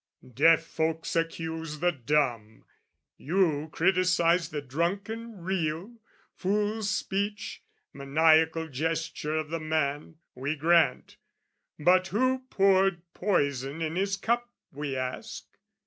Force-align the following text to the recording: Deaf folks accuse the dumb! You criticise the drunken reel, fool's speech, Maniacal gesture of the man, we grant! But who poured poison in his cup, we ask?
Deaf 0.33 0.63
folks 0.63 1.15
accuse 1.15 1.77
the 1.79 1.91
dumb! 1.91 2.65
You 3.19 3.69
criticise 3.71 4.49
the 4.49 4.59
drunken 4.59 5.43
reel, 5.43 5.97
fool's 6.35 6.89
speech, 6.89 7.61
Maniacal 7.93 8.67
gesture 8.69 9.35
of 9.37 9.51
the 9.51 9.59
man, 9.59 10.15
we 10.33 10.55
grant! 10.55 11.17
But 11.77 12.07
who 12.07 12.39
poured 12.49 13.03
poison 13.13 13.79
in 13.83 13.95
his 13.95 14.17
cup, 14.17 14.49
we 14.71 14.95
ask? 14.95 15.45